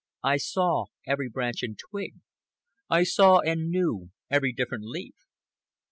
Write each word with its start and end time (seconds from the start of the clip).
I 0.23 0.37
saw 0.37 0.85
every 1.05 1.29
branch 1.29 1.61
and 1.61 1.77
twig; 1.77 2.15
I 2.89 3.03
saw 3.03 3.39
and 3.41 3.69
knew 3.69 4.09
every 4.31 4.51
different 4.51 4.85
leaf. 4.85 5.27